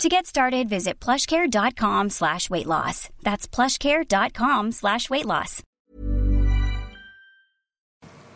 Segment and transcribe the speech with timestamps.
[0.00, 3.08] To get started, visit plushcare.com slash weight loss.
[3.22, 5.60] That's plushcare.com slash weight loss.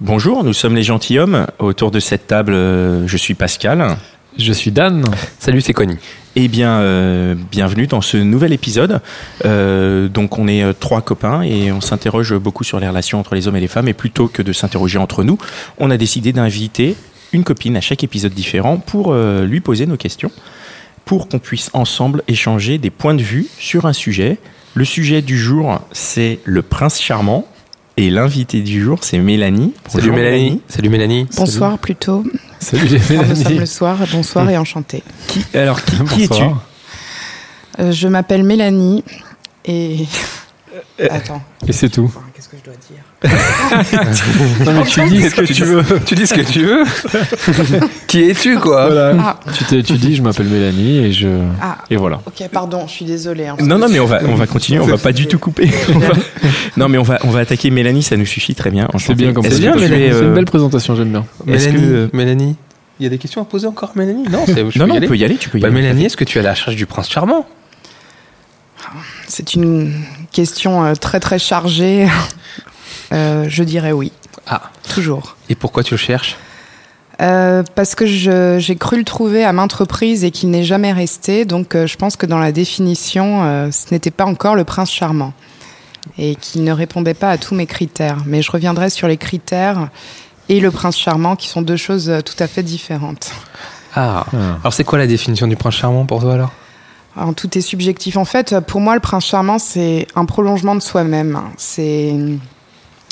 [0.01, 1.47] Bonjour, nous sommes les gentilshommes.
[1.59, 3.97] Autour de cette table, euh, je suis Pascal.
[4.39, 5.03] Je suis Dan.
[5.41, 5.97] Salut, c'est Connie.
[6.37, 9.01] Eh bien, euh, bienvenue dans ce nouvel épisode.
[9.47, 13.35] Euh, donc, on est euh, trois copains et on s'interroge beaucoup sur les relations entre
[13.35, 13.89] les hommes et les femmes.
[13.89, 15.39] Et plutôt que de s'interroger entre nous,
[15.79, 16.95] on a décidé d'inviter
[17.33, 20.31] une copine à chaque épisode différent pour euh, lui poser nos questions,
[21.07, 24.39] pour qu'on puisse ensemble échanger des points de vue sur un sujet.
[24.75, 27.47] Le sujet du jour, c'est le prince charmant.
[27.97, 29.73] Et l'invité du jour, c'est Mélanie.
[29.89, 30.61] Salut Mélanie.
[30.69, 31.27] Salut Mélanie.
[31.35, 32.25] Bonsoir plutôt.
[32.61, 33.59] Salut les Enfin, nous sommes Mélanie.
[33.61, 33.99] le soir.
[34.13, 35.03] Bonsoir et enchanté.
[35.29, 36.43] Qui, alors, qui, qui es-tu.
[37.79, 39.03] Euh, je m'appelle Mélanie
[39.65, 40.05] et.
[41.09, 41.41] Attends.
[41.67, 42.13] Et c'est tout.
[42.37, 43.03] Qu'est-ce que je dois dire
[44.67, 45.83] Non mais tu dis ce que tu veux.
[46.05, 46.85] Tu dis ce que tu veux.
[48.07, 49.15] Qui es-tu, quoi Voilà.
[49.19, 49.41] Ah.
[49.69, 51.29] Tu, dis je m'appelle Mélanie et je
[51.63, 52.21] Ah, et voilà.
[52.27, 53.47] ok, pardon, je suis désolée.
[53.47, 53.57] hein.
[53.59, 55.67] Non, non, mais on va, on va continuer, on va pas du tout couper.
[55.89, 56.13] Va-
[56.77, 58.87] Non, mais on va, on va attaquer Mélanie, ça nous suffit très bien.
[58.99, 59.51] C'est bien comme ça.
[59.51, 61.25] C'est es, une euh, belle présentation, j'aime bien.
[61.47, 62.57] Mélanie, que- Mélanie,
[63.01, 64.25] il y a des questions à poser encore, Mélanie?
[64.31, 65.75] Non, c'est- Non, on peut y aller, tu peux y Bah, aller.
[65.81, 67.47] Mélanie, est-ce que tu es à la recherche du prince charmant?
[69.29, 69.93] C'est une
[70.33, 72.09] question euh, très très chargée.
[73.13, 74.11] Euh, je dirais oui,
[74.49, 75.37] Ah, toujours.
[75.49, 76.37] et pourquoi tu le cherches?
[77.23, 81.45] Euh, parce que j'ai cru le trouver à maintes reprises et qu'il n'est jamais resté.
[81.45, 84.91] Donc euh, je pense que dans la définition, euh, ce n'était pas encore le prince
[84.91, 85.33] charmant
[86.19, 88.19] et qu'il ne répondait pas à tous mes critères.
[88.27, 89.89] Mais je reviendrai sur les critères
[90.49, 93.31] et le prince charmant qui sont deux choses tout à fait différentes.
[93.95, 94.25] Ah.
[94.33, 94.37] Ah.
[94.63, 96.53] Alors, c'est quoi la définition du prince charmant pour toi, alors?
[97.17, 98.17] Alors, tout est subjectif.
[98.17, 101.41] En fait, pour moi, le prince charmant, c'est un prolongement de soi-même.
[101.57, 102.15] C'est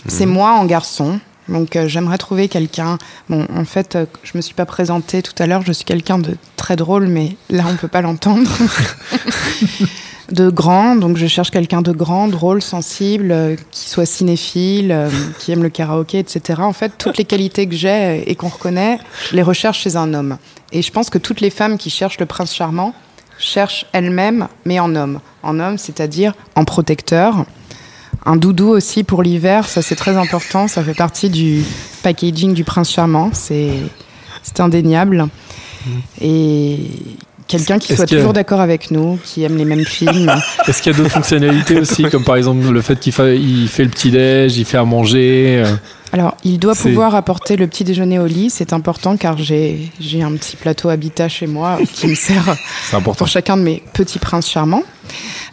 [0.06, 1.18] c'est moi en garçon.
[1.48, 2.98] Donc, euh, j'aimerais trouver quelqu'un.
[3.28, 5.62] Bon, en fait, euh, je me suis pas présentée tout à l'heure.
[5.66, 8.50] Je suis quelqu'un de très drôle, mais là, on peut pas l'entendre.
[10.32, 10.96] de grand.
[10.96, 15.62] Donc, je cherche quelqu'un de grand, drôle, sensible, euh, qui soit cinéphile, euh, qui aime
[15.62, 16.62] le karaoké, etc.
[16.62, 18.98] En fait, toutes les qualités que j'ai et qu'on reconnaît,
[19.30, 20.38] je les recherche chez un homme.
[20.72, 22.94] Et je pense que toutes les femmes qui cherchent le prince charmant
[23.38, 25.20] cherchent elles-mêmes, mais en homme.
[25.42, 27.44] En homme, c'est-à-dire en protecteur.
[28.26, 31.62] Un doudou aussi pour l'hiver, ça c'est très important, ça fait partie du
[32.02, 33.72] packaging du prince charmant, c'est
[34.42, 35.28] c'est indéniable.
[36.20, 36.78] Et
[37.46, 40.32] quelqu'un qui soit toujours d'accord avec nous, qui aime les mêmes films.
[40.68, 43.68] Est-ce qu'il y a d'autres fonctionnalités aussi, comme par exemple le fait qu'il fa- il
[43.68, 45.62] fait le petit déj, il fait à manger.
[45.64, 45.74] euh,
[46.12, 49.90] Alors, il doit pouvoir apporter le petit déjeuner au lit, c'est important car j'ai
[50.22, 52.56] un petit plateau habitat chez moi qui me sert
[53.16, 54.82] pour chacun de mes petits princes charmants.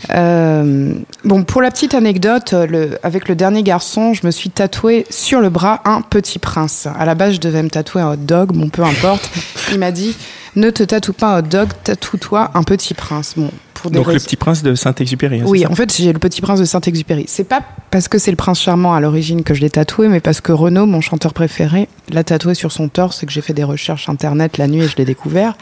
[0.10, 0.94] Euh,
[1.26, 5.42] bon, pour la petite anecdote, le, avec le dernier garçon, je me suis tatoué sur
[5.42, 6.88] le bras un petit prince.
[6.98, 9.30] À la base, je devais me tatouer un hot dog, bon, peu importe.
[9.72, 10.16] Il m'a dit,
[10.56, 13.34] ne te tatoue pas un dog, tatoue-toi un petit prince.
[13.38, 15.42] Bon, pour des Donc, le petit prince de Saint-Exupéry.
[15.42, 17.26] hein, oui, en fait, j'ai le petit prince de Saint-Exupéry.
[17.28, 20.20] C'est pas parce que c'est le prince charmant à l'origine que je l'ai tatoué, mais
[20.22, 23.54] parce que Renaud, mon chanteur préféré, l'a tatoué sur son torse et que j'ai fait
[23.54, 25.56] des recherches internet la nuit et je l'ai découvert.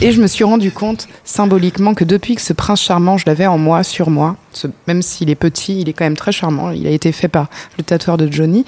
[0.00, 3.46] Et je me suis rendu compte symboliquement que depuis que ce prince charmant, je l'avais
[3.46, 6.70] en moi, sur moi, ce- même s'il est petit, il est quand même très charmant.
[6.70, 8.64] Il a été fait par le tatoueur de Johnny.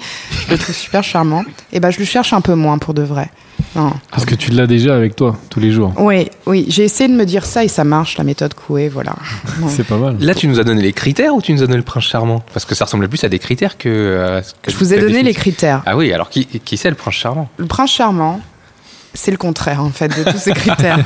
[0.47, 1.43] Je le trouve super charmant.
[1.71, 3.29] Et ben, je le cherche un peu moins pour de vrai.
[3.75, 3.93] Non.
[4.11, 5.93] Parce que tu l'as déjà avec toi tous les jours.
[5.97, 9.13] Oui, oui, j'ai essayé de me dire ça et ça marche, la méthode Coué, voilà.
[9.69, 10.17] C'est pas mal.
[10.19, 12.43] Là, tu nous as donné les critères ou tu nous as donné le prince charmant?
[12.53, 13.87] Parce que ça ressemblait plus à des critères que.
[13.89, 15.83] euh, que Je vous ai donné les critères.
[15.85, 17.47] Ah oui, alors qui, qui c'est le prince charmant?
[17.57, 18.41] Le prince charmant,
[19.13, 20.99] c'est le contraire en fait de tous ces critères.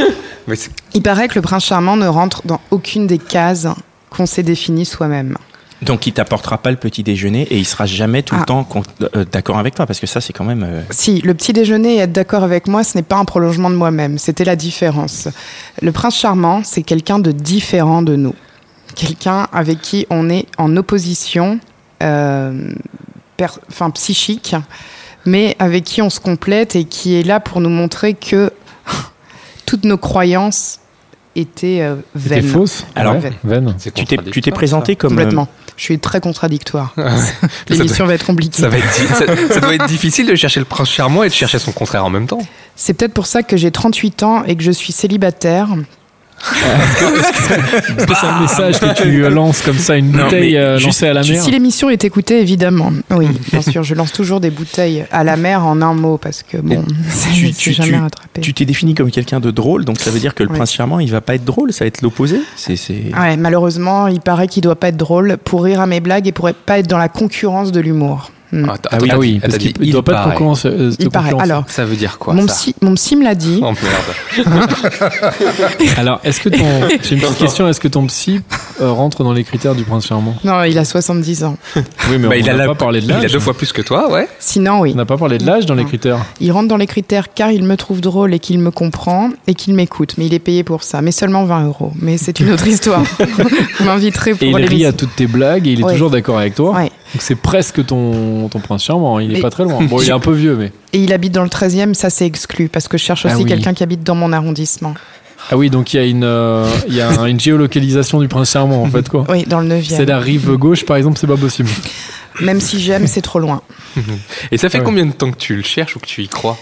[0.46, 0.56] Mais
[0.94, 3.66] Il paraît que le prince charmant ne rentre dans aucune des cases
[4.10, 5.36] qu'on s'est définies soi-même.
[5.82, 8.46] Donc, il t'apportera pas le petit déjeuner et il sera jamais tout le Ah.
[8.46, 8.66] temps
[9.14, 10.62] euh, d'accord avec toi parce que ça, c'est quand même.
[10.66, 13.68] euh, Si, le petit déjeuner et être d'accord avec moi, ce n'est pas un prolongement
[13.68, 15.28] de moi-même, c'était la différence.
[15.82, 18.34] Le prince charmant, c'est quelqu'un de différent de nous.
[18.94, 21.60] Quelqu'un avec qui on est en opposition,
[22.02, 22.72] euh,
[23.68, 24.54] enfin psychique,
[25.26, 28.50] mais avec qui on se complète et qui est là pour nous montrer que
[29.66, 30.80] toutes nos croyances
[31.34, 32.42] étaient euh, vaines.
[32.46, 33.74] fausse Alors, Ouais, vaine.
[33.78, 35.12] Tu t'es, tu t'es contradictoire, présenté comme.
[35.12, 35.48] euh, Complètement.
[35.76, 36.92] Je suis très contradictoire.
[36.96, 37.46] ça.
[37.68, 38.60] L'émission va être compliquée.
[38.62, 41.28] Ça, va être, di- ça, ça doit être difficile de chercher le prince charmant et
[41.28, 42.40] de chercher son contraire en même temps.
[42.74, 45.68] C'est peut-être pour ça que j'ai 38 ans et que je suis célibataire.
[46.52, 51.12] Est-ce que c'est un message que tu lances comme ça, une bouteille euh, lancée à
[51.14, 52.92] la mer Si l'émission est écoutée, évidemment.
[53.10, 56.42] Oui, bien sûr, je lance toujours des bouteilles à la mer en un mot parce
[56.42, 58.40] que bon, c'est tu- tu- jamais tu- rattrapé.
[58.40, 60.56] Tu t'es défini comme quelqu'un de drôle, donc ça veut dire que le Ouais.
[60.56, 62.40] prince charmant, il va pas être drôle, ça va être l'opposé.
[62.56, 63.02] C'est, c'est...
[63.18, 66.32] Ouais, malheureusement, il paraît qu'il doit pas être drôle pour rire à mes blagues et
[66.32, 68.30] pour pas être dans la concurrence de l'humour.
[68.52, 68.66] Hmm.
[68.90, 70.66] Ah oui, Ah oui, attends, parce qu'il ne doit pas être concurrence.
[70.66, 71.32] euh, il paraît.
[71.40, 73.60] Alors, Ça veut dire quoi mon, ça psy, mon psy me l'a dit.
[73.62, 74.56] Oh merde.
[75.96, 76.64] Alors, est-ce que ton.
[77.02, 77.68] J'ai une petite question.
[77.68, 78.40] Est-ce que ton psy
[78.80, 80.34] euh, rentre dans les critères du prince charmant?
[80.44, 81.56] Non, il a 70 ans.
[82.08, 83.32] Oui, mais Bah, on il a la- pas parlé de Il a l'âge.
[83.32, 84.28] deux fois plus que toi, ouais.
[84.38, 84.92] Sinon, oui.
[84.94, 86.18] On n'a pas parlé de l'âge dans les critères.
[86.40, 89.54] Il rentre dans les critères car il me trouve drôle et qu'il me comprend et
[89.54, 90.14] qu'il m'écoute.
[90.18, 91.02] Mais il est payé pour ça.
[91.02, 91.92] Mais seulement 20 euros.
[92.00, 93.02] Mais c'est une autre histoire.
[93.78, 96.38] Vous m'inviterez pour Et il rit à toutes tes blagues et il est toujours d'accord
[96.38, 96.72] avec toi.
[96.76, 96.92] Ouais.
[97.14, 99.18] Donc c'est presque ton, ton prince charmant.
[99.20, 99.82] Il est Mais- pas très loin.
[99.84, 100.72] Bon, il est un peu vieux, mais.
[100.92, 103.44] Et il habite dans le 13e, ça c'est exclu parce que je cherche Ah aussi
[103.44, 103.48] oui.
[103.48, 104.94] quelqu'un qui habite dans mon arrondissement.
[105.50, 108.26] Ah oui, donc il y a une, euh, il y a un- une géolocalisation du
[108.26, 109.24] prince charmant, en fait, quoi.
[109.28, 109.96] Oui, dans le 9e.
[109.96, 111.68] C'est la rive gauche, par exemple, c'est pas possible.
[112.40, 113.62] Même si j'aime, c'est trop loin.
[114.50, 116.58] Et ça fait combien de temps que tu le cherches ou que tu y crois?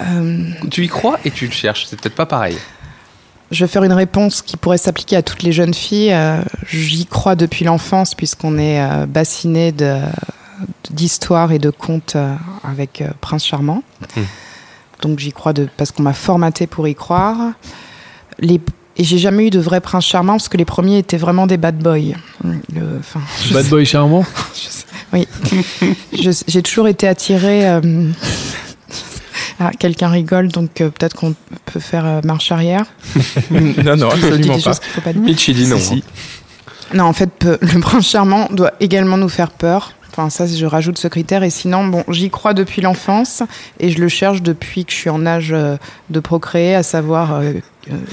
[0.00, 0.40] Euh,
[0.70, 2.56] Tu y crois et tu le cherches, c'est peut-être pas pareil.
[3.50, 6.12] Je vais faire une réponse qui pourrait s'appliquer à toutes les jeunes filles.
[6.12, 9.72] Euh, J'y crois depuis l'enfance puisqu'on est euh, bassiné
[10.90, 12.34] d'histoires et de contes euh,
[12.64, 13.82] avec Prince Charmant.
[14.16, 14.22] Hmm.
[15.02, 17.36] Donc j'y crois de, parce qu'on m'a formaté pour y croire.
[18.38, 18.60] Les,
[18.96, 21.58] et j'ai jamais eu de vrai Prince Charmant parce que les premiers étaient vraiment des
[21.58, 22.14] bad boys.
[22.42, 23.00] Le-
[23.52, 24.24] Bad sais- boy charmant?
[25.12, 25.28] Oui.
[26.12, 27.80] J'ai toujours été attirée.
[29.58, 32.84] Ah, quelqu'un rigole, donc euh, peut-être qu'on peut faire euh, marche arrière.
[33.50, 35.00] non, non, Je dis absolument pas.
[35.02, 35.22] pas dire.
[35.22, 35.78] Mitch, il dit non.
[35.78, 36.04] Si, si.
[36.94, 39.92] Non, en fait, le prince charmant doit également nous faire peur.
[40.18, 41.42] Enfin, ça, je rajoute ce critère.
[41.42, 43.42] Et sinon, bon, j'y crois depuis l'enfance
[43.78, 45.76] et je le cherche depuis que je suis en âge euh,
[46.08, 47.52] de procréer, à savoir, euh,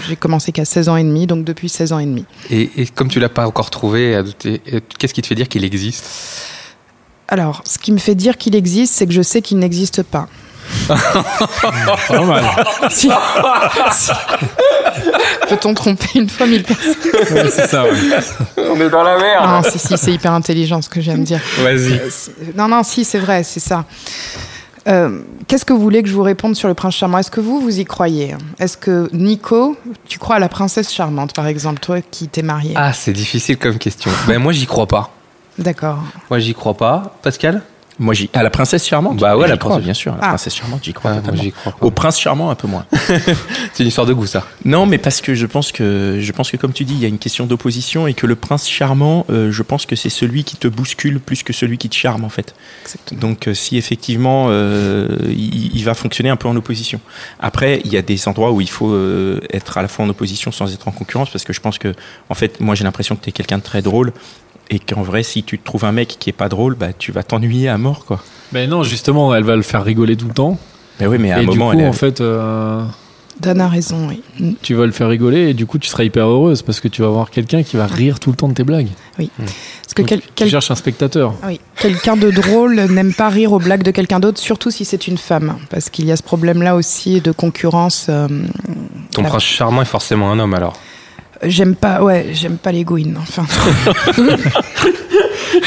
[0.08, 2.26] j'ai commencé qu'à 16 ans et demi, donc depuis 16 ans et demi.
[2.50, 4.22] Et, et comme tu l'as pas encore trouvé,
[5.00, 6.50] qu'est-ce qui te fait dire qu'il existe?
[7.30, 10.28] Alors, ce qui me fait dire qu'il existe, c'est que je sais qu'il n'existe pas.
[10.88, 12.44] Pas mal.
[12.90, 13.10] Si.
[13.92, 14.12] Si.
[15.50, 17.92] Peut-on tromper une fois mille personnes Ouais, c'est ça, ouais.
[18.58, 21.40] On est dans la merde Non, si, si, c'est hyper intelligent ce que de dire.
[21.60, 21.94] Vas-y.
[21.94, 22.10] Euh,
[22.56, 23.86] Non, non, si, c'est vrai, c'est ça.
[24.88, 27.18] Euh, Qu'est-ce que vous voulez que je vous réponde sur le prince charmant?
[27.18, 28.36] Est-ce que vous, vous y croyez?
[28.60, 29.78] Est-ce que Nico,
[30.08, 33.58] tu crois à la princesse charmante, par exemple, toi qui t'es marié Ah, c'est difficile
[33.58, 34.12] comme question.
[34.28, 35.12] Ben moi, j'y crois pas.
[35.58, 36.00] D'accord.
[36.30, 37.16] Moi, j'y crois pas.
[37.22, 37.62] Pascal?
[38.00, 38.30] Moi, j'y.
[38.34, 40.14] À la princesse charmante Bah ouais, la crois, princesse- bien sûr.
[40.14, 40.28] La Ah.
[40.30, 41.44] princesse charmante, j'y crois Ah, Moi, totalement.
[41.44, 41.76] j'y crois.
[41.82, 42.86] Au prince charmant, un peu moins.
[43.74, 44.46] C'est une histoire de goût, ça.
[44.66, 47.06] Non, mais parce que je pense que je pense que comme tu dis, il y
[47.06, 50.44] a une question d'opposition et que le prince charmant, euh, je pense que c'est celui
[50.44, 52.56] qui te bouscule plus que celui qui te charme en fait.
[52.84, 53.22] Exactement.
[53.22, 57.00] Donc euh, si effectivement euh, il, il va fonctionner un peu en opposition.
[57.40, 60.10] Après, il y a des endroits où il faut euh, être à la fois en
[60.10, 61.94] opposition sans être en concurrence parce que je pense que
[62.30, 64.14] en fait, moi j'ai l'impression que tu es quelqu'un de très drôle
[64.70, 67.24] et qu'en vrai si tu trouves un mec qui est pas drôle, bah tu vas
[67.24, 68.22] t'ennuyer à mort quoi.
[68.52, 70.58] Mais non, justement, elle va le faire rigoler tout le temps.
[71.00, 72.84] Mais oui, mais à et un du moment coup, elle est- en fait, euh,
[73.40, 74.22] Dan a raison, oui.
[74.62, 77.02] Tu vas le faire rigoler et du coup, tu seras hyper heureuse parce que tu
[77.02, 78.90] vas avoir quelqu'un qui va rire tout le temps de tes blagues.
[79.18, 81.34] Parce que quel- Tu quel- cherches un spectateur.
[81.48, 85.08] oui, quelqu'un de drôle n'aime pas rire aux blagues de quelqu'un d'autre, surtout si c'est
[85.08, 85.58] une femme.
[85.72, 88.06] Parce qu'il y a ce problème-là aussi de concurrence.
[88.10, 88.28] euh,
[89.12, 90.74] Ton La- prince charmant est forcément un homme, alors.
[91.46, 93.18] J'aime pas, ouais, j'aime pas les gouines.
[93.22, 93.46] Enfin,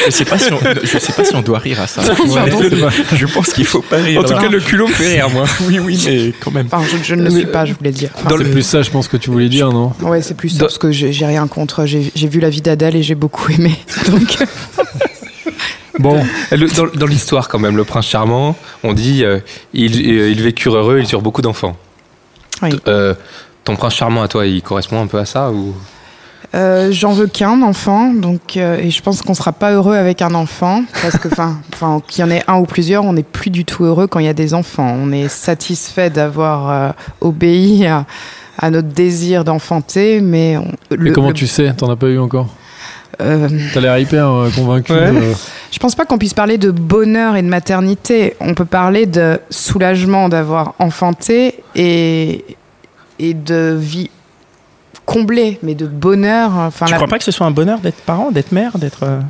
[0.06, 2.02] je sais pas si on, je sais pas si on doit rire à ça.
[2.02, 2.60] Pardon.
[3.14, 4.20] je pense qu'il faut pas rire.
[4.20, 5.44] En tout cas, le culot me fait rire, moi.
[5.68, 6.66] oui, oui, mais quand même.
[6.70, 8.10] enfin, je, je ne le suis pas, je voulais dire.
[8.16, 9.92] Enfin, C'est plus ça, je pense que tu voulais dire, non?
[10.02, 11.86] Ouais, c'est plus ça, Dans- parce que j'ai j'ai rien contre.
[11.86, 13.72] J'ai j'ai vu la vie d'Adèle et j'ai beaucoup aimé.
[14.08, 14.38] Donc,
[15.98, 18.54] Bon, Le- dans dans l'histoire, quand même, le prince charmant,
[18.84, 19.38] on dit euh,
[19.72, 21.74] ils, euh, ils vécurent heureux, ils eurent beaucoup d'enfants.
[22.62, 22.70] oui.
[22.86, 23.14] Euh,
[23.66, 25.74] ton prince charmant à toi, il correspond un peu à ça ou?
[26.54, 30.22] Euh, J'en veux qu'un enfant, donc euh, et je pense qu'on sera pas heureux avec
[30.22, 33.22] un enfant parce que, enfin, enfin, qu'il y en ait un ou plusieurs, on n'est
[33.24, 34.96] plus du tout heureux quand il y a des enfants.
[34.98, 38.06] On est satisfait d'avoir euh, obéi à,
[38.58, 41.74] à notre désir d'enfanter, mais on, mais comment le- tu sais?
[41.74, 42.46] T'en as pas eu encore?
[43.20, 44.92] Euh, T'as l'air hyper euh, convaincu.
[44.92, 44.98] Ouais.
[44.98, 45.32] euh,
[45.72, 48.36] Je pense pas qu'on puisse parler de bonheur et de maternité.
[48.40, 52.44] On peut parler de soulagement d'avoir enfanté et,
[53.18, 54.10] et de vie
[55.04, 56.52] comblée, mais de bonheur.
[56.56, 59.02] Enfin, Tu la- crois pas que ce soit un bonheur d'être parent, d'être mère, d'être
[59.04, 59.20] euh,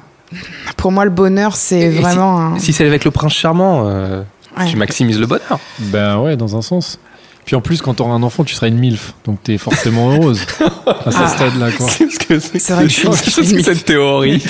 [0.77, 2.59] pour moi, le bonheur, c'est vraiment un.
[2.59, 4.23] Si c'est avec le prince charmant, euh,
[4.59, 4.67] Ouais.
[4.67, 5.59] tu maximises le bonheur.
[5.79, 6.99] Ben ouais, dans un sens.
[7.45, 9.13] Puis en plus, quand t'auras un enfant, tu seras une MILF.
[9.25, 10.45] Donc t'es forcément heureuse
[10.87, 11.29] à ce Ah.
[11.29, 11.69] stade-là.
[11.79, 14.43] C'est vrai que je suis- je suis une cette théorie.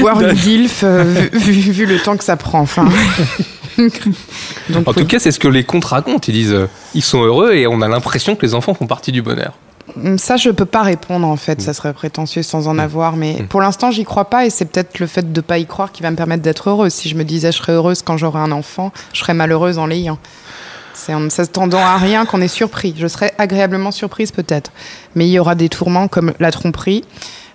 [0.00, 2.60] Voir une gilf, euh, vu, vu- vu le temps que ça prend.
[2.60, 2.88] Enfin.
[4.70, 6.20] Donc, En tout cas, c'est ce que les contes racontent.
[6.28, 9.12] Ils disent euh, ils sont heureux et on a l'impression que les enfants font partie
[9.12, 9.52] du bonheur.
[10.18, 11.60] Ça, je peux pas répondre en fait.
[11.60, 13.16] Ça serait prétentieux sans en avoir.
[13.16, 15.92] Mais pour l'instant, j'y crois pas et c'est peut-être le fait de pas y croire
[15.92, 16.92] qui va me permettre d'être heureuse.
[16.92, 19.86] Si je me disais je serais heureuse quand j'aurai un enfant, je serais malheureuse en
[19.86, 20.18] l'ayant.
[20.94, 22.94] C'est en ne s'attendant à rien qu'on est surpris.
[22.96, 24.70] Je serais agréablement surprise peut-être.
[25.14, 27.04] Mais il y aura des tourments comme la tromperie.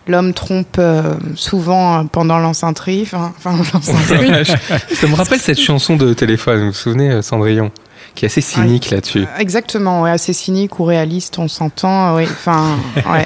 [0.08, 3.04] L'homme trompe euh, souvent euh, pendant l'enceinterie.
[3.04, 3.80] Enfin, enfin.
[3.82, 7.72] Ça me rappelle cette chanson de téléphone, vous vous souvenez, euh, Cendrillon
[8.14, 9.26] qui est assez cynique là-dessus.
[9.38, 12.16] Exactement, ouais, assez cynique ou réaliste, on s'entend.
[12.16, 13.26] Ouais.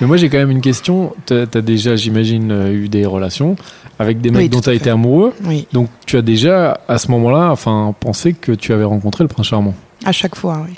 [0.00, 1.12] Mais moi, j'ai quand même une question.
[1.26, 3.56] Tu as, déjà, j'imagine, eu des relations
[3.98, 5.34] avec des mecs Oui, dont tu as été amoureux.
[5.44, 9.28] Oui, Donc, tu as déjà, à ce moment-là, enfin, pensé que tu avais rencontré le
[9.28, 9.74] prince charmant?
[10.04, 10.64] À chaque fois.
[10.68, 10.76] Oui.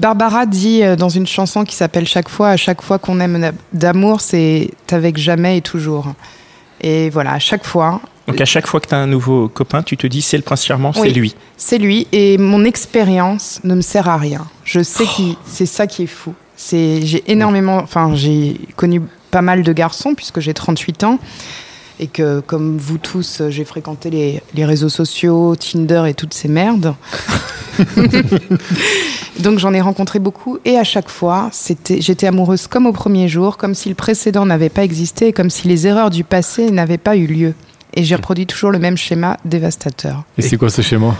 [0.00, 3.52] Barbara dit euh, dans une chanson qui s'appelle Chaque fois, à chaque fois qu'on aime
[3.72, 6.06] d'amour, c'est avec jamais et toujours.
[6.82, 9.82] Et voilà, à chaque fois, Donc à chaque fois que tu as un nouveau copain,
[9.82, 11.08] tu te dis c'est le prince charmant, Oui.
[11.08, 11.34] c'est lui.
[11.56, 12.06] c'est lui.
[12.12, 14.46] Et mon expérience ne me sert à rien.
[14.64, 16.32] Je sais que c'est ça qui est fou.
[16.56, 21.18] C'est j'ai énormément, enfin j'ai connu pas mal de garçons puisque j'ai 38 ans
[22.00, 26.48] et que comme vous tous, j'ai fréquenté les, les réseaux sociaux, Tinder et toutes ces
[26.48, 26.94] merdes.
[29.38, 31.50] Donc j'en ai rencontré beaucoup et à chaque fois,
[31.88, 35.50] j'étais amoureuse comme au premier jour, comme si le précédent n'avait pas existé et comme
[35.50, 37.54] si les erreurs du passé n'avaient pas eu lieu.
[37.94, 40.24] Et j'ai reproduit toujours le même schéma dévastateur.
[40.38, 41.14] Et c'est quoi ce schéma?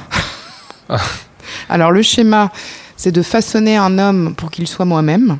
[1.69, 2.51] Alors le schéma,
[2.97, 5.39] c'est de façonner un homme pour qu'il soit moi-même.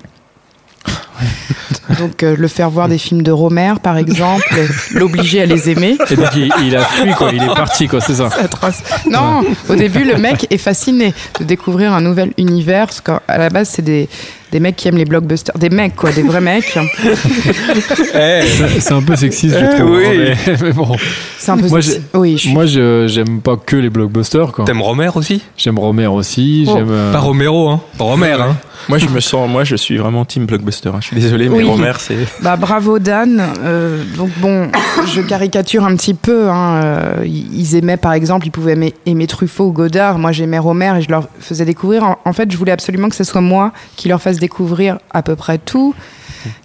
[1.99, 4.49] Donc euh, le faire voir des films de Romer, par exemple,
[4.93, 5.99] l'obliger à les aimer.
[6.11, 7.31] Et donc, il, il a fui, quoi.
[7.33, 8.01] Il est parti, quoi.
[8.01, 8.31] C'est ça.
[8.33, 8.83] C'est atroce.
[9.11, 12.87] Non, au début, le mec est fasciné de découvrir un nouvel univers.
[12.87, 14.09] Parce qu'à la base, c'est des,
[14.53, 15.57] des mecs qui aiment les blockbusters.
[15.59, 16.77] Des mecs, quoi, des vrais mecs.
[18.13, 19.97] C'est c'est un peu sexiste, je trouve.
[19.97, 20.05] oui.
[20.07, 20.97] hein, Mais, mais bon.
[21.39, 21.69] C'est un peu...
[21.69, 21.81] Moi,
[22.15, 22.53] Oui, je suis...
[22.53, 24.65] Moi, j'aime pas que les blockbusters, quoi.
[24.65, 25.43] T'aimes Romer aussi?
[25.57, 26.65] J'aime Romer aussi.
[26.69, 26.75] Oh.
[26.77, 26.89] J'aime.
[26.91, 28.57] euh, Pas Romero, hein Romer, hein
[28.89, 30.89] Moi je me sens, moi je suis vraiment team blockbuster.
[30.89, 31.01] hein.
[31.01, 31.65] Je suis désolé, mais Oui.
[31.65, 32.17] Romer c'est.
[32.43, 33.43] Bah bravo Dan.
[33.63, 34.69] Euh, donc bon,
[35.15, 36.49] je caricature un petit peu.
[36.49, 36.81] Hein.
[36.83, 40.19] Euh, ils aimaient par exemple, ils pouvaient aimer, aimer Truffaut ou Godard.
[40.19, 42.05] Moi j'aimais Romer et je leur faisais découvrir.
[42.05, 45.23] En, en fait, je voulais absolument que ce soit moi qui leur fasse découvrir à
[45.23, 45.95] peu près tout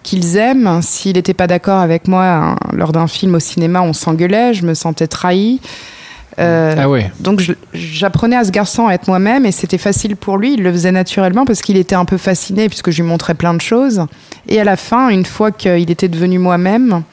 [0.02, 0.82] qu'ils aiment.
[0.82, 4.54] S'il n'était pas d'accord avec moi hein, lors d'un film au cinéma, on s'engueulait.
[4.56, 5.60] Je me sentais trahie.
[6.38, 7.10] Euh, Ah ouais.
[7.22, 7.42] donc
[7.74, 10.56] j'apprenais à ce garçon à être moi-même et c'était facile pour lui.
[10.56, 13.54] Il le faisait naturellement parce qu'il était un peu fasciné puisque je lui montrais plein
[13.54, 14.06] de choses.
[14.50, 17.04] Et à la fin, une fois qu'il était devenu moi-même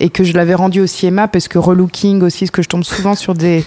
[0.00, 2.84] et que je l'avais rendu aussi aimable parce que relooking aussi, parce que je tombe
[2.84, 3.64] souvent sur des,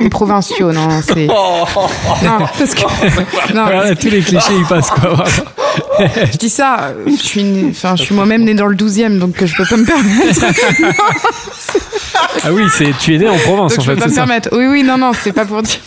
[0.00, 2.82] des provinciaux, non, c'est non parce que
[3.54, 5.24] non, Voilà, tous les clichés, ils passent, quoi.
[6.32, 9.18] je dis ça, euh, je suis, une- enfin, je suis moi-même née dans le 12e,
[9.18, 10.44] donc euh, je peux pas me permettre.
[12.44, 14.10] Ah oui, c'est, tu es né en province, Donc en je peux fait, pas c'est
[14.10, 14.20] me ça.
[14.22, 14.48] permettre.
[14.52, 15.78] Oui, oui, non, non, c'est pas pour dire.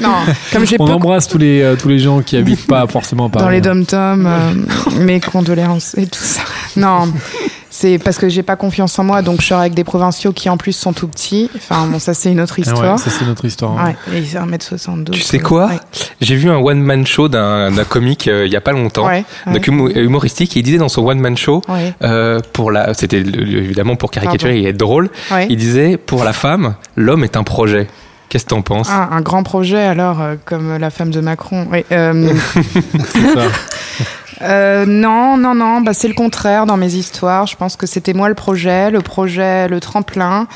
[0.00, 0.14] Non,
[0.52, 3.26] comme j'ai On peu embrasse tous les, euh, tous les gens qui habitent pas forcément
[3.26, 3.44] à Paris.
[3.44, 4.54] dans les dom-toms, euh,
[4.98, 6.40] mes condoléances et tout ça.
[6.76, 7.12] Non,
[7.74, 10.50] c'est parce que j'ai pas confiance en moi, donc je sors avec des provinciaux qui
[10.50, 11.48] en plus sont tout petits.
[11.56, 12.98] Enfin, bon, ça c'est une autre Ah ouais, histoire.
[12.98, 13.78] ça, c'est notre histoire.
[13.78, 13.94] hein.
[14.12, 15.10] Ouais, et c'est 1m72.
[15.10, 15.80] Tu sais quoi Ouais.
[16.20, 19.60] J'ai vu un one-man show d'un comique euh, il y a pas longtemps, Ouais, ouais.
[20.02, 24.10] humoristique, et il disait dans son one-man show, Ouais, euh, pour la, c'était évidemment pour
[24.10, 25.46] caricaturer et être drôle, ouais.
[25.48, 27.86] il disait pour la femme, l'homme est un projet.
[28.28, 31.66] Qu'est-ce que t'en penses Ah, un grand projet alors, euh, comme la femme de Macron.
[31.70, 32.32] Oui, euh,
[33.12, 33.42] C'est ça.
[34.40, 37.46] Euh, non, non, non, bah, c'est le contraire dans mes histoires.
[37.46, 40.46] Je pense que c'était moi le projet, le projet, le tremplin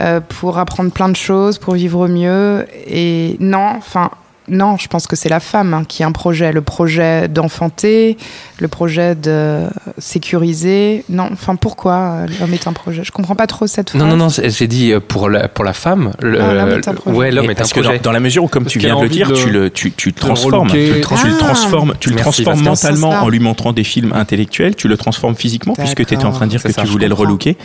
[0.00, 2.66] euh, pour apprendre plein de choses, pour vivre mieux.
[2.86, 4.10] Et non, enfin,
[4.48, 8.16] non, je pense que c'est la femme hein, qui a un projet, le projet d'enfanter,
[8.60, 9.64] le projet de
[9.98, 11.04] sécuriser.
[11.08, 13.02] Non, enfin, pourquoi euh, l'homme est un projet?
[13.04, 14.00] Je comprends pas trop cette phrase.
[14.02, 16.78] Non, non, non, c'est- j'ai dit euh, pour la, pour la femme, le, Ah, l'homme
[16.78, 17.16] est un projet.
[17.16, 17.98] ouais, l'homme Mais est un parce que projet.
[17.98, 19.50] dans, dans la mesure où, comme Parce tu viens a de le dire, de- tu
[19.50, 20.68] le, tu, tu de transformes.
[20.70, 21.38] Tu le, trans- tu le Ah.
[21.38, 24.76] transformes, tu le transformes mentalement en lui montrant des films intellectuels.
[24.76, 27.08] Tu le transformes physiquement puisque tu étais en train de dire que ça, tu voulais
[27.08, 27.56] le relooker.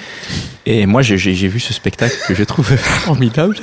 [0.65, 3.55] Et moi, j'ai vu ce spectacle que je trouve formidable.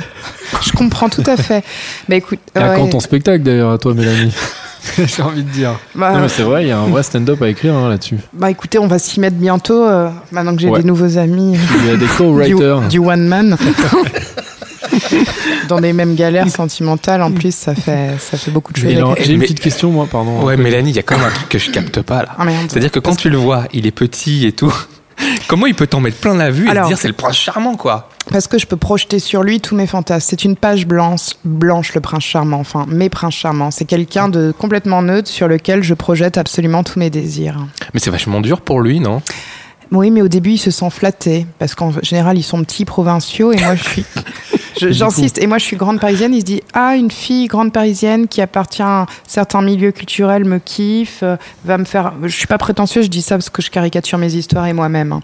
[0.62, 1.62] Je comprends tout à fait.
[2.08, 4.32] Bah écoute, ouais, quand spectacle d'ailleurs, à toi, Mélanie
[4.98, 5.72] J'ai envie de dire.
[5.94, 8.16] bah, Non, mais c'est vrai, il y a un vrai stand-up à écrire hein, là-dessus.
[8.32, 9.84] bah, écoutez, on va s'y mettre bientôt.
[9.84, 10.80] euh, maintenant que j'ai Ouais.
[10.80, 11.56] des nouveaux amis.
[11.80, 12.80] Il y a des co-writers.
[12.82, 13.56] du, du one man.
[15.68, 18.90] Dans des mêmes galères sentimentales, en plus, ça fait, ça fait beaucoup de choses.
[19.20, 20.42] J'ai une petite question, moi, pardon.
[20.42, 22.28] Ouais, Mélanie, il y a quand même un truc que je capte pas là.
[22.38, 22.66] Ah, merde.
[22.70, 24.72] C'est-à-dire que quand tu le vois, il est petit et tout.
[25.48, 27.36] Comment il peut t'en mettre plein la vue et Alors- te dire c'est le prince
[27.36, 28.08] charmant quoi?
[28.30, 30.26] Parce que je peux projeter sur lui tous mes fantasmes.
[30.28, 32.60] C'est une page blanche, blanche, le prince charmant.
[32.60, 33.70] Enfin, mes princes charmants.
[33.70, 37.56] C'est quelqu'un de complètement neutre sur lequel je projette absolument tous mes désirs.
[37.94, 39.22] Mais c'est vachement dur pour lui, non?
[39.90, 41.46] Oui, mais au début, il se sent flatté.
[41.58, 43.52] Parce qu'en général, ils sont petits, provinciaux.
[43.52, 44.04] Et moi, je suis,
[44.80, 45.38] J'insiste.
[45.38, 46.34] Et moi, je suis grande parisienne.
[46.34, 50.58] Il se dit Ah, une fille grande parisienne qui appartient à certains milieux culturels me
[50.58, 52.12] kiffe, euh, va me faire.
[52.22, 55.12] Je suis pas prétentieuse, je dis ça parce que je caricature mes histoires et moi-même.
[55.12, 55.22] hein.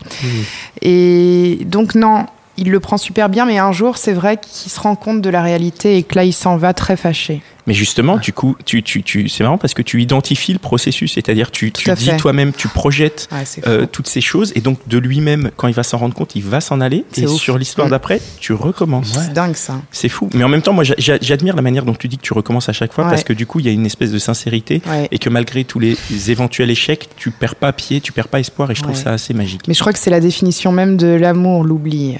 [0.82, 4.80] Et donc, non, il le prend super bien, mais un jour, c'est vrai qu'il se
[4.80, 7.42] rend compte de la réalité et que là, il s'en va très fâché.
[7.66, 11.14] Mais justement, du coup, tu, tu, tu, c'est marrant parce que tu identifies le processus,
[11.14, 12.16] c'est-à-dire tu, tu dis fait.
[12.18, 15.82] toi-même, tu projettes Ouais, euh, toutes ces choses et donc de lui-même, quand il va
[15.82, 17.40] s'en rendre compte, il va s'en aller C'est et ouf.
[17.40, 19.14] sur l'histoire d'après, tu recommences.
[19.18, 19.80] C'est dingue, ça.
[19.92, 20.28] C'est fou.
[20.34, 22.34] Mais en même temps, moi, j'a- j'a- j'admire la manière dont tu dis que tu
[22.34, 23.10] recommences à chaque fois Ouais.
[23.10, 25.08] parce que du coup, il y a une espèce de sincérité Ouais.
[25.10, 25.96] et que malgré tous les
[26.30, 29.02] éventuels échecs, tu perds pas pied, tu perds pas espoir et je trouve Ouais.
[29.02, 29.62] ça assez magique.
[29.68, 32.18] Mais je crois que c'est la définition même de l'amour, l'oubli.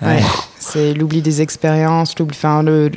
[0.00, 0.20] Ouais.
[0.58, 2.90] C'est l'oubli des expériences, l'oubli, enfin, le-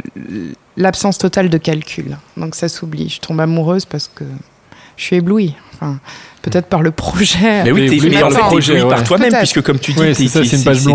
[0.78, 2.18] l'absence totale de calcul.
[2.38, 3.10] Donc ça s'oublie.
[3.10, 4.26] Je tombe amoureuse parce que
[4.98, 5.56] je suis éblouie.
[6.46, 7.64] Peut-être par le projet.
[7.64, 10.30] Mais oui, t'es par le projet, par toi-même puisque comme tu dis, Ouais, c'est des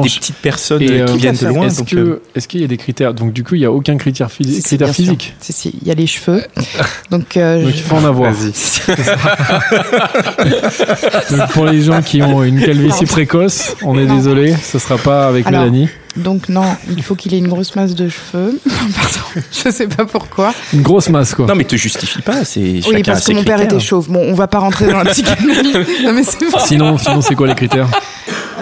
[0.01, 1.67] petites personnes Et, euh, euh, qui tout viennent de loin.
[1.67, 3.15] Est-ce euh, est-ce qu'il y a des critères?
[3.15, 4.45] Donc du coup, il y a aucun critère, Si,
[4.93, 5.35] physique.
[5.41, 6.43] Si, si, il y a les cheveux.
[7.11, 8.33] Donc, euh, Donc je- il faut en avoir.
[8.33, 8.53] Vas-y.
[11.37, 14.17] Donc pour les gens qui ont une calvitie précoce, on est Non.
[14.17, 15.89] désolé, ce sera pas avec Alors, Mélanie.
[16.17, 18.59] donc non, il faut qu'il ait une grosse masse de cheveux.
[18.67, 20.53] Pardon, je sais pas pourquoi.
[20.73, 21.47] Une grosse masse quoi.
[21.47, 22.45] Non, mais te justifie pas.
[22.45, 24.11] C'est Oui, parce que mon père était chauve.
[24.11, 25.40] Bon, on va pas rentrer dans la psychanalyse.
[26.05, 26.23] non, mais.
[26.65, 27.89] Sinon, sinon c'est quoi les critères?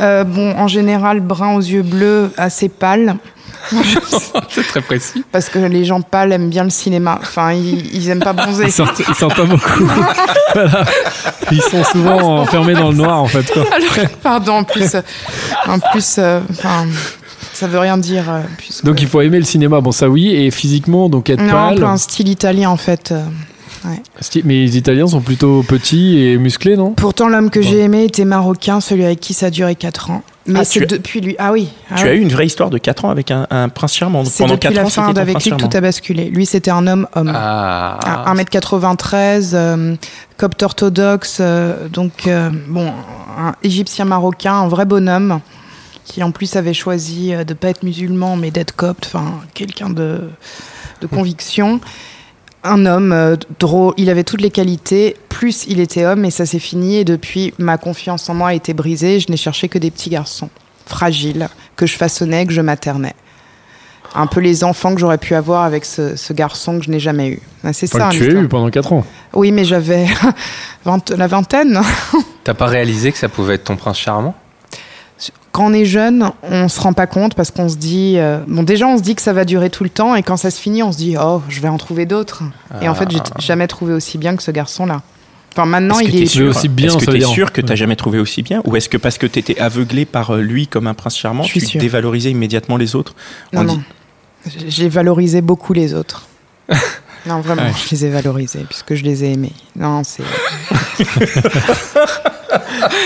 [0.01, 3.17] Euh, bon, en général, brun aux yeux bleus, assez pâle.
[4.49, 5.25] C'est très précis.
[5.31, 7.19] Parce que les gens pâles aiment bien le cinéma.
[7.21, 8.65] Enfin, ils, ils aiment pas bronzer.
[8.67, 9.85] Ils sortent, ils sortent pas beaucoup.
[10.55, 10.85] Voilà.
[11.53, 13.51] Ils sont souvent enfermés dans le noir en fait.
[13.53, 13.65] Quoi.
[13.71, 15.01] Alors, pardon, en plus, euh,
[15.67, 16.87] en plus, euh, enfin,
[17.53, 18.25] ça veut rien dire.
[18.31, 21.43] euh, puisque- Donc il faut aimer le cinéma, bon ça oui, et physiquement donc être
[21.43, 21.85] non, un peu pâle.
[21.91, 23.13] un style italien en fait.
[24.45, 26.93] Mais les Italiens sont plutôt petits et musclés, non?
[26.93, 30.23] Pourtant, l'homme que j'ai aimé était marocain, celui avec qui ça a duré 4 ans.
[30.47, 31.37] Mais Ah, c'est tu as- depuis lui.
[31.39, 31.69] Ah oui.
[31.91, 32.09] ah Tu oui.
[32.11, 34.25] as eu une vraie histoire de 4 ans avec un, un prince charmant.
[34.25, 36.31] C'est pendant depuis 4 la ans, fin d'avec lui tout a basculé.
[36.31, 37.31] Lui, c'était un homme homme.
[37.35, 38.25] Ah.
[38.27, 39.95] À 1m93, euh,
[40.39, 42.91] copte orthodoxe, euh, donc euh, bon,
[43.39, 45.41] un égyptien marocain, un vrai bonhomme,
[46.07, 50.31] qui en plus avait choisi de pas être musulman mais d'être copte, enfin quelqu'un de,
[51.03, 51.81] de conviction.
[52.69, 56.45] Un homme euh, drôle, il avait toutes les qualités, plus il était homme et ça
[56.45, 59.79] s'est fini et depuis ma confiance en moi a été brisée, je n'ai cherché que
[59.79, 60.51] des petits garçons
[60.85, 63.15] fragiles que je façonnais, que je maternais.
[64.15, 67.01] Un peu les enfants que j'aurais pu avoir avec ce, ce garçon que je n'ai
[67.01, 67.41] jamais eu.
[67.65, 68.11] Ah, C'est ça.
[68.11, 69.05] que tu as eu pendant 4 ans.
[69.35, 70.07] Oui, mais j'avais
[71.17, 71.81] la vingtaine.
[72.45, 74.35] T'as pas réalisé que ça pouvait être ton prince charmant?
[75.59, 78.63] Quand on est jeune, on se rend pas compte parce qu'on se dit, euh, bon,
[78.63, 80.61] déjà on se dit que ça va durer tout le temps et quand ça se
[80.61, 82.45] finit, on se dit, oh, je vais en trouver d'autres.
[82.81, 85.03] Et en fait, j'ai jamais trouvé aussi bien que ce garçon-là.
[85.53, 86.27] Enfin, maintenant, il est.
[86.27, 87.29] sûr aussi bien, Est-ce que t'es dire.
[87.29, 87.77] sûr que t'as Ouais.
[87.77, 90.87] jamais trouvé aussi bien Ou est-ce que parce que t'étais aveuglé par euh, lui comme
[90.87, 91.81] un prince charmant, tu sûre.
[91.81, 93.17] dévalorisais immédiatement les autres?
[93.53, 93.83] Non, On non.
[94.47, 96.29] dit- J'ai valorisé beaucoup les autres.
[97.27, 97.73] Non, vraiment, Ouais.
[97.85, 99.53] je les ai valorisés puisque je les ai aimés.
[99.77, 100.23] Non, c'est.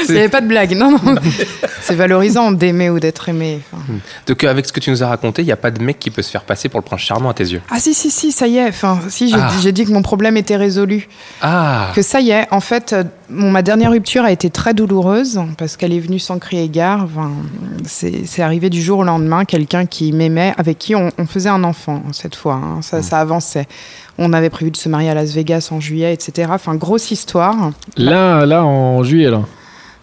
[0.09, 0.73] Il n'y avait pas de blague.
[0.77, 1.15] Non, non.
[1.83, 3.61] C'est valorisant d'aimer ou d'être aimé.
[3.73, 3.83] Enfin,
[4.27, 5.99] Donc, euh, avec ce que tu nous as raconté, il n'y a pas de mec
[5.99, 7.61] qui peut se faire passer pour le prince charmant à tes yeux?
[7.71, 9.51] Ah si si si ça y est enfin si j'ai Ah.
[9.63, 11.09] j'ai dit que mon problème était résolu
[11.41, 12.95] Ah que ça y est en fait
[13.33, 17.31] ma dernière rupture a été très douloureuse parce qu'elle est venue sans crier gare enfin,
[17.87, 21.49] c'est c'est arrivé du jour au lendemain quelqu'un qui m'aimait avec qui on, on faisait
[21.49, 22.83] un enfant cette fois hein.
[22.83, 23.67] ça, ça avançait
[24.19, 27.71] on avait prévu de se marier à Las Vegas en juillet etc enfin grosse histoire
[27.97, 29.43] Là, là, en juillet, là.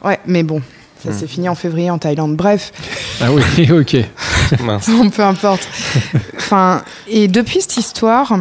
[0.04, 0.62] ouais mais bon
[1.04, 2.74] ça s'est fini en février en Thaïlande bref
[3.22, 3.96] Ah oui, ok.
[4.62, 4.90] mince.
[4.98, 5.66] Bon, peu importe.
[6.36, 8.38] Enfin, et depuis cette histoire,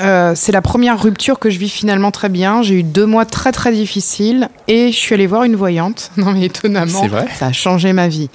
[0.00, 2.62] euh, c'est la première rupture que je vis finalement très bien.
[2.62, 6.10] J'ai eu deux mois très très difficiles et je suis allée voir une voyante.
[6.16, 8.28] Non mais étonnamment, vrai ça a changé ma vie.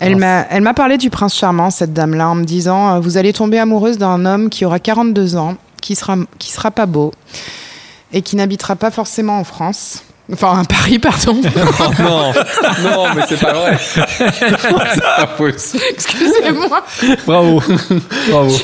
[0.00, 3.58] Elle m'a, parlé du prince charmant, cette dame-là, en me disant euh, Vous allez tomber
[3.58, 7.12] amoureuse d'un homme qui aura 42 ans, qui sera, qui sera pas beau
[8.12, 10.02] et qui n'habitera pas forcément en France.
[10.32, 11.40] Enfin, à Paris, pardon.
[11.78, 12.32] Oh non
[12.82, 13.78] Non, mais c'est pas vrai.
[15.90, 16.82] Excusez-moi.
[17.26, 17.62] Bravo.
[18.30, 18.56] Bravo.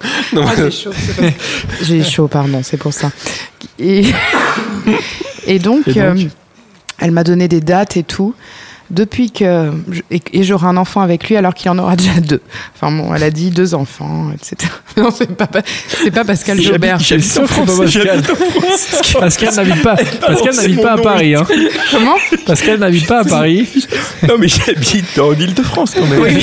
[0.32, 0.90] Non, Ah, j'ai chaud,
[1.82, 3.10] J'ai pardon, c'est pour ça.
[3.78, 4.04] Et,
[5.46, 6.24] et donc, Et donc euh,
[6.98, 8.34] elle m'a donné des dates et tout.
[8.90, 9.70] Depuis que.
[9.90, 12.40] je- Et, et j'aurai un enfant avec lui alors qu'il en aura déjà deux.
[12.74, 14.70] Enfin bon, elle a dit deux enfants, etc.
[14.96, 15.46] Non, c'est pas,
[15.86, 16.98] c'est pas Pascal Jobert.
[16.98, 18.24] Je suis sûr que c'est pas Pascal.
[19.20, 21.34] Pascal n'habite pas, Pascal c'est n'habite pas à Paris.
[21.36, 21.46] Hein.
[21.92, 22.16] Comment?
[22.46, 23.68] Pascal n'habite pas à Paris.
[24.26, 26.40] Non, mais j'habite en Ile-de-France quand même.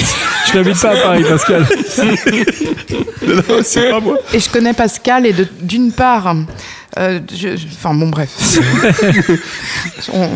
[0.52, 1.66] Je n'habite pas à Paris, Pascal.
[3.28, 4.18] Non, c'est pas moi.
[4.34, 6.34] Et je connais Pascal et d'une part,
[6.98, 8.30] Euh, je- je- Enfin bon, bref.
[10.14, 10.30] On-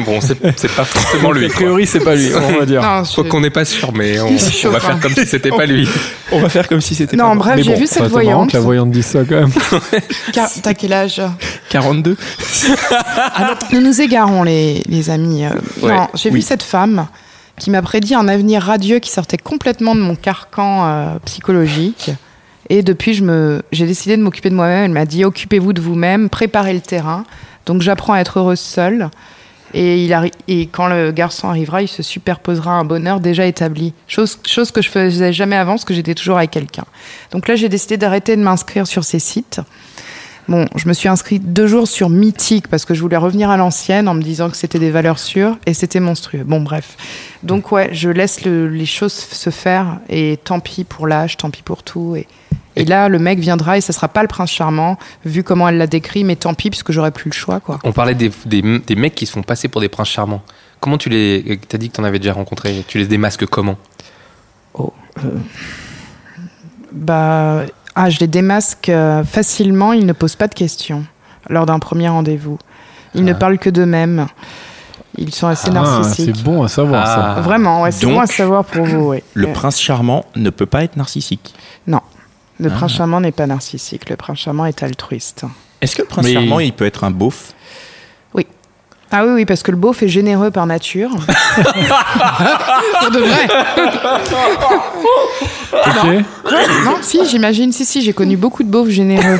[0.00, 0.34] bon, c'est
[0.74, 1.46] pas forcément lui.
[1.46, 2.82] A priori, c'est pas lui, on va dire.
[2.82, 4.30] non, je- Quoi qu'on n'est pas sûr, mais on,
[4.70, 5.88] va faire comme si c'était pas lui.
[6.32, 8.08] On va faire comme si c'était Non, pas bref, Mais j'ai bon, vu cette Enfin,
[8.08, 8.50] c'est marrant voyante.
[8.50, 9.52] que la voyante dise ça quand même.
[10.32, 11.22] Car- T'as quel âge
[11.70, 12.16] 42
[13.72, 15.44] Nous nous égarons, les, les amis.
[15.44, 15.50] Euh,
[15.82, 16.36] Ouais, non, j'ai oui.
[16.36, 17.06] vu cette femme
[17.58, 22.10] qui m'a prédit un avenir radieux qui sortait complètement de mon carcan euh, psychologique.
[22.68, 24.84] Et depuis, je me, j'ai décidé de m'occuper de moi-même.
[24.84, 27.24] Elle m'a dit occupez-vous de vous-même, préparez le terrain.
[27.64, 29.10] Donc j'apprends à être heureuse seule.
[29.74, 30.08] Et,
[30.72, 33.92] quand le garçon arrivera, il se superposera à un bonheur déjà établi.
[34.08, 36.84] Chose, chose que je faisais jamais avant, parce que j'étais toujours avec quelqu'un.
[37.32, 39.60] Donc là, j'ai décidé d'arrêter de m'inscrire sur ces sites.
[40.48, 43.56] Bon, je me suis inscrite deux jours sur Mythique parce que je voulais revenir à
[43.56, 46.44] l'ancienne en me disant que c'était des valeurs sûres et c'était monstrueux.
[46.44, 46.96] Bon, bref.
[47.42, 51.50] Donc, ouais, je laisse le- les choses se faire et tant pis pour l'âge, tant
[51.50, 52.14] pis pour tout.
[52.14, 52.28] Et,
[52.76, 55.78] et là, le mec viendra et ça sera pas le prince charmant, vu comment elle
[55.78, 57.80] l'a décrit, mais tant pis puisque j'aurais plus le choix, quoi.
[57.82, 60.42] On parlait des, des, des mecs qui se font passer pour des princes charmants.
[60.78, 61.58] Comment tu les.
[61.68, 62.84] T'as dit que t'en avais déjà rencontré.
[62.86, 63.76] Tu les démasques comment?
[66.92, 67.62] Bah,
[67.96, 71.04] ah, je les démasque euh, facilement, ils ne posent pas de questions
[71.48, 72.58] lors d'un premier rendez-vous.
[73.14, 73.36] Ils ne Ah.
[73.36, 74.26] parlent que d'eux-mêmes.
[75.18, 76.36] Ils sont assez Ah, narcissiques.
[76.36, 77.34] c'est bon à savoir ça.
[77.38, 77.40] Ah.
[77.40, 78.98] Vraiment, ouais, c'est bon à savoir pour vous.
[79.08, 79.24] ouais.
[79.34, 81.54] Le Euh, prince charmant ne peut pas être narcissique.
[82.58, 82.74] Le Ah.
[82.74, 85.44] prince charmant n'est pas narcissique, le prince charmant est altruiste.
[85.82, 87.52] Est-ce que le prince Mais- charmant, il peut être un beauf?
[89.12, 91.10] Ah oui, oui, parce que le beauf est généreux par nature.
[93.00, 93.46] pour de vrai.
[95.72, 96.24] Ok.
[96.84, 99.38] Non, si, j'imagine, si, si, j'ai connu beaucoup de beaufs généreux.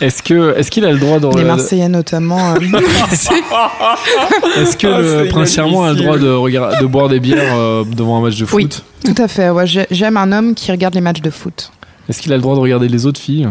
[0.00, 2.54] Est-ce que est-ce qu'il a le droit de Les Marseillais notamment.
[2.54, 2.58] euh,
[4.56, 7.18] est-ce que Ah, le c'est prince charmant a le droit de regarder de boire des
[7.18, 8.68] bières euh, devant un match de foot Oui.
[9.04, 11.72] tout à fait, ouais, j'ai- j'aime un homme qui regarde les matchs de foot.
[12.08, 13.48] Est-ce qu'il a le droit de regarder les autres filles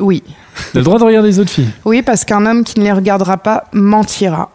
[0.00, 0.22] Oui.
[0.74, 1.70] Le droit de regarder les autres filles.
[1.84, 4.50] Oui, parce qu'un homme qui ne les regardera pas mentira.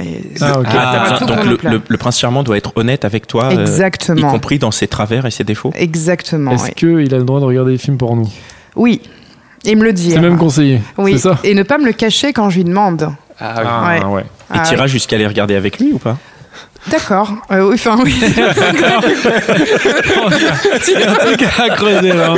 [0.00, 0.66] Et Ah, ok.
[0.70, 1.70] Ah, donc le, plat.
[1.70, 4.30] le- le prince charmant doit être honnête avec toi, euh, y Exactement.
[4.30, 5.72] compris dans ses travers et ses défauts.
[5.74, 6.50] Exactement.
[6.52, 6.72] Est-ce oui.
[6.76, 8.28] qu'il a le droit de regarder des films porno
[8.74, 9.00] Oui.
[9.64, 10.12] Et me le dire.
[10.14, 10.80] C'est même conseillé.
[10.98, 11.18] Oui.
[11.18, 11.38] Ça?
[11.44, 13.10] Et ne pas me le cacher quand je lui demande.
[13.40, 13.54] Ah
[13.88, 14.00] oui.
[14.00, 14.04] Ouais.
[14.16, 14.22] ouais.
[14.22, 16.16] Et Ah, t'iras jusqu'à les regarder avec lui ou pas?
[16.88, 17.32] D'accord.
[17.50, 18.14] Euh, oui, enfin oui.
[21.58, 22.34] à creuser là.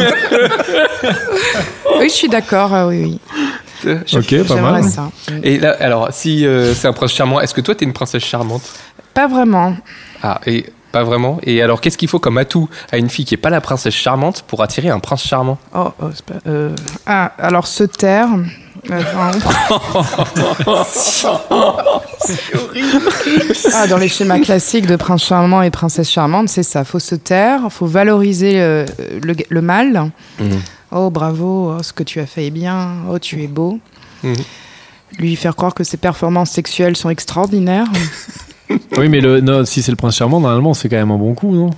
[1.98, 2.74] oui, je suis d'accord.
[2.74, 3.20] euh, oui,
[3.84, 3.92] oui.
[4.14, 4.84] Ok, pas J'aimerais mal.
[4.84, 5.10] ça.
[5.42, 8.24] Et là, alors, si euh, c'est un prince charmant, est-ce que toi, t'es une princesse
[8.24, 8.62] charmante?
[9.14, 9.76] Pas vraiment.
[10.22, 11.38] Ah, et pas vraiment?
[11.42, 13.94] Et alors, qu'est-ce qu'il faut comme atout à une fille qui est pas la princesse
[13.94, 15.58] charmante pour attirer un prince charmant?
[15.74, 16.74] Oh, oh, c'est pas- euh,
[17.06, 18.28] Ah, alors se taire.
[23.74, 26.84] Ah, dans les schémas classiques de prince charmant et princesse charmante, c'est ça.
[26.84, 30.10] Faut se taire, faut valoriser le, le mal.
[30.40, 30.48] Mhm.
[30.92, 32.88] Oh, bravo, oh, ce que tu as fait est bien.
[33.10, 33.78] Oh, tu es beau.
[34.22, 34.34] Mhm.
[35.18, 37.86] Lui faire croire que ses performances sexuelles sont extraordinaires.
[38.98, 41.34] Oui, mais le, non, si c'est le prince charmant, normalement, c'est quand même un bon
[41.34, 41.70] coup, non?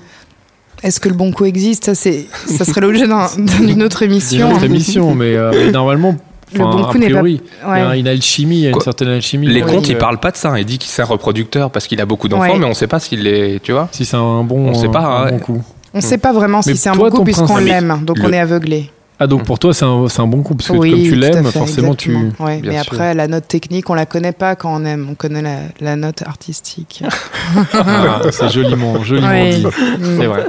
[0.82, 1.84] Est-ce que le bon coup existe?
[1.84, 4.48] Ça, c'est, ça serait l'objet d'un- d'une autre émission.
[4.48, 6.16] une autre émission, mais, euh, mais normalement,
[6.52, 8.00] Le bon coup n'est pas- priori, il y a Ouais.
[8.00, 9.46] une alchimie, il y a une Quoi certaine alchimie.
[9.48, 10.58] Les contes, ils euh, parlent pas de ça.
[10.58, 12.58] Il dit qu'il c'est un reproducteur parce qu'il a beaucoup d'enfants, Ouais.
[12.58, 13.62] mais on sait pas s'il est.
[13.62, 15.40] Tu vois Si c'est un bon, On sait pas, un hein, bon ouais.
[15.40, 15.62] coup.
[15.94, 18.32] On ne sait pas vraiment si c'est un bon coup puisqu'on l'aime, donc le- on
[18.32, 18.90] est aveuglé.
[19.22, 21.14] Ah, donc pour toi, c'est un, c'est un bon coup, parce que oui, comme tu
[21.14, 22.10] l'aimes, forcément, tu.
[22.10, 22.46] exactement.
[22.46, 22.92] Ouais, mais sûr.
[22.94, 25.08] après, la note technique, on la connaît pas quand on aime.
[25.10, 27.04] On connaît la, la note artistique.
[27.74, 29.50] Ah, c'est joliment, joliment Ouais.
[29.56, 29.66] dit.
[29.66, 30.44] Mm, C'est vrai.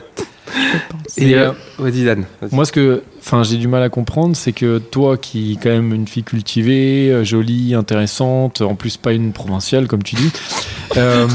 [0.54, 1.18] Je pense.
[1.18, 2.26] Et euh, vas-y, Dan.
[2.42, 2.56] vas-y.
[2.56, 5.70] Moi, ce que, enfin, j'ai du mal à comprendre, c'est que toi, qui est quand
[5.70, 10.32] même une fille cultivée, euh, jolie, intéressante, en plus pas une provinciale comme tu dis,
[10.98, 11.28] euh,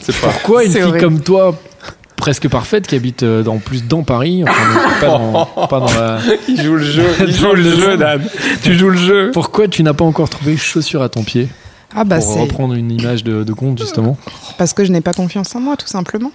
[0.00, 0.28] C'est pas.
[0.28, 1.04] pourquoi une C'est fille horrible.
[1.04, 1.58] comme toi,
[2.16, 6.18] presque parfaite, qui habite euh, en plus dans Paris, enfin, pas, dans, pas dans la,
[6.48, 7.04] Il joue le jeu.
[7.26, 8.22] Il joue le jeu, Dan.
[8.62, 9.30] Tu joues le jeu.
[9.32, 11.48] pourquoi tu n'as pas encore trouvé chaussure à ton pied
[11.94, 14.16] Ah bah pour c'est reprendre une image de, de conte justement
[14.58, 16.32] parce que je n'ai pas confiance en moi, tout simplement.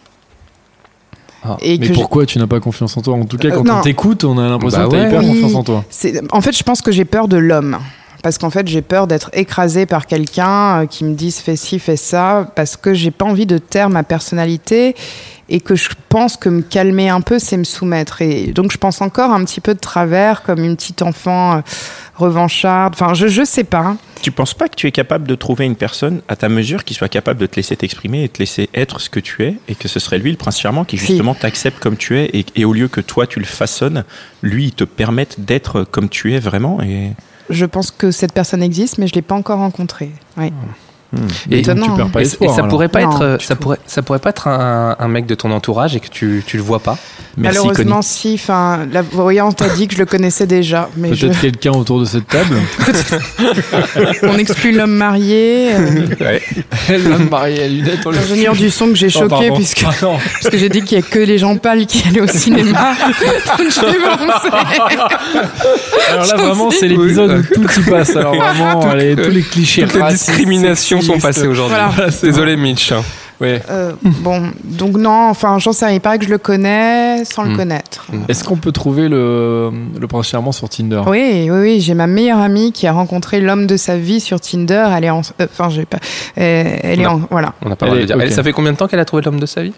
[1.44, 3.16] Ah, Et Mais que pourquoi tu n'as pas confiance en toi?
[3.16, 3.76] En tout cas, Euh, quand non.
[3.80, 5.08] on t'écoute, on a l'impression Bah que tu as ouais.
[5.08, 5.28] hyper Oui.
[5.42, 5.84] confiance en toi.
[6.32, 7.78] En fait, je pense que j'ai peur de l'homme.
[8.22, 11.80] Parce qu'en fait, j'ai peur d'être écrasée par quelqu'un euh, qui me dise fais ci,
[11.80, 14.94] fais ça, parce que j'ai pas envie de taire ma personnalité
[15.50, 18.22] et que je pense que me calmer un peu, c'est me soumettre.
[18.22, 21.62] Et donc, je pense encore un petit peu de travers, comme une petite enfant euh,
[22.16, 22.94] revancharde.
[22.94, 23.96] Enfin, je, je sais pas.
[24.22, 26.94] Tu penses pas que tu es capable de trouver une personne à ta mesure qui
[26.94, 29.76] soit capable de te laisser t'exprimer et te laisser être ce que tu es et
[29.76, 31.08] que ce serait lui le prince charmant qui Si.
[31.08, 34.04] justement t'accepte comme tu es et, et au lieu que toi tu le façonnes,
[34.42, 37.12] lui il te permette d'être comme tu es vraiment et
[37.50, 40.12] Je pense que cette personne existe, mais je l'ai pas encore rencontrée.
[40.38, 40.52] Oui.
[41.14, 42.50] Et donc, Étonnant, tu perds pas espoir.
[42.52, 42.70] et ça alors.
[42.70, 43.62] pourrait pas Non, être, ça tout.
[43.62, 46.58] pourrait, ça pourrait pas être un, un mec de ton entourage et que tu, tu
[46.58, 46.98] le vois pas.
[47.38, 48.04] Merci Malheureusement, Connie.
[48.06, 48.34] si.
[48.36, 51.26] Enfin, la voyante a dit que je le connaissais déjà, mais je...
[51.28, 52.56] Peut-être quelqu'un autour de cette table.
[54.24, 55.72] on exclut l'homme marié.
[55.74, 56.42] euh, Ouais.
[56.98, 58.00] L'homme marié à lunettes.
[58.06, 59.56] on le- L'ingénieur du son que j'ai Oh, choqué pardon.
[59.56, 59.92] puisque, Ah,
[60.42, 62.94] parce que j'ai dit qu'il y a que les gens pâles qui allaient au cinéma.
[63.58, 64.48] Donc, je l'ai balancé.
[66.12, 68.16] Alors là, vraiment, c'est l'épisode où tout y passe.
[68.16, 69.84] Alors vraiment, allez, tous les clichés.
[69.84, 70.00] Toutes les
[71.00, 71.76] discriminations sont passées aujourd'hui.
[71.96, 72.12] Voilà.
[72.24, 72.94] Désolé Mitch.
[73.42, 73.62] Ouais.
[73.70, 75.96] Euh, bon, donc non, enfin, j'en sais rien.
[75.96, 77.56] Il paraît que je le connais sans le Hmm.
[77.58, 78.08] connaître.
[78.28, 81.02] Est-ce qu'on peut trouver le, le prince charmant sur Tinder?
[81.08, 81.80] Oui, oui, oui.
[81.80, 84.86] J'ai ma meilleure amie qui a rencontré l'homme de sa vie sur Tinder.
[84.96, 86.00] Elle est en, euh, enfin, j'ai pas,
[86.38, 88.16] euh, elle est en, voilà, On n'a pas Elle le droit de dire.
[88.18, 88.22] ok.
[88.24, 89.74] Elle, ça fait combien de temps qu'elle a trouvé l'homme de sa vie?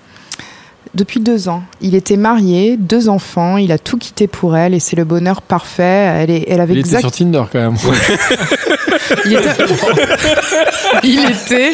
[0.96, 1.64] Depuis deux ans.
[1.82, 3.58] Il était marié, deux enfants.
[3.58, 5.84] Il a tout quitté pour elle et c'est le bonheur parfait.
[5.84, 7.76] Elle est, elle avait Il était sur Tinder quand même.
[9.26, 9.56] Il était.
[11.04, 11.72] il était.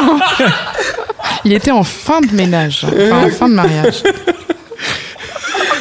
[0.00, 0.18] en-
[1.44, 4.02] Il était en fin de ménage, enfin en fin de mariage.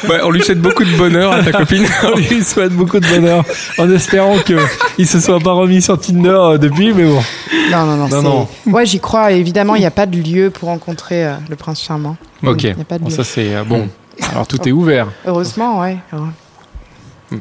[0.10, 1.86] Ouais, on lui souhaite beaucoup de bonheur à ta copine.
[2.03, 3.43] On lui souhaite beaucoup de bonheur
[3.77, 7.21] en espérant qu'il se soit pas remis sur Tinder euh, depuis, mais bon.
[7.71, 8.08] Non, non, non.
[8.08, 8.47] Non, non.
[8.67, 9.31] Ouais, j'y crois.
[9.31, 12.17] Évidemment, il n'y a pas de lieu pour rencontrer euh, le prince charmant.
[12.45, 12.63] Ok.
[12.63, 13.15] Il n'y a pas de Bon, lieu.
[13.15, 13.88] ça c'est euh, bon.
[14.31, 15.08] Alors tout est ouvert.
[15.25, 15.97] Heureusement, ouais.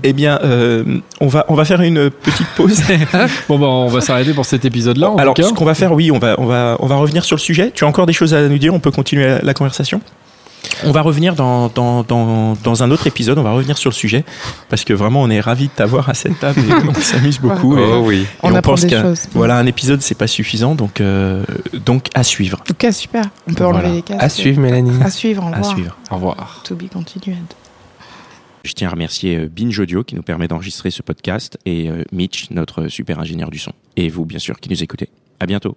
[0.02, 0.82] Eh bien, euh,
[1.20, 2.80] on va on va faire une petite pause.
[3.48, 5.12] Bon bah on va s'arrêter pour cet épisode-là.
[5.18, 5.48] Alors, tout cas.
[5.48, 7.70] ce qu'on va faire, oui, on va on va on va revenir sur le sujet.
[7.72, 8.72] Tu as encore des choses à nous dire?
[8.74, 10.00] On peut continuer la, la conversation?
[10.84, 13.94] On va revenir dans, dans, dans, dans un autre épisode, on va revenir sur le
[13.94, 14.24] sujet,
[14.68, 17.76] parce que vraiment on est ravis de t'avoir à cette table et on s'amuse beaucoup.
[17.78, 18.22] et- Oh oui.
[18.22, 19.14] et On pense qu'un-.
[19.32, 21.44] Voilà, un épisode c'est pas suffisant, donc, euh,
[21.84, 22.58] donc à suivre.
[22.60, 23.24] En tout cas, super.
[23.48, 23.78] On peut Voilà.
[23.80, 24.22] enlever les casques.
[24.22, 25.02] À suivre Mélanie.
[25.02, 25.72] À suivre, au À revoir.
[25.74, 25.96] suivre.
[26.10, 26.60] Au revoir.
[26.64, 27.36] To be continued.
[28.64, 32.02] Je tiens à remercier euh, Binge Audio qui nous permet d'enregistrer ce podcast et euh,
[32.12, 33.72] Mitch, notre super ingénieur du son.
[33.96, 35.08] Et vous, bien sûr, qui nous écoutez.
[35.40, 35.76] À bientôt.